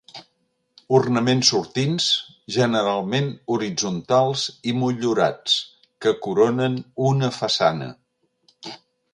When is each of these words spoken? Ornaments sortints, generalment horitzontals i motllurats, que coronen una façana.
Ornaments 0.99 1.49
sortints, 1.53 2.07
generalment 2.55 3.29
horitzontals 3.57 4.47
i 4.71 4.75
motllurats, 4.79 5.59
que 6.07 6.17
coronen 6.27 6.83
una 7.11 7.31
façana. 7.41 7.93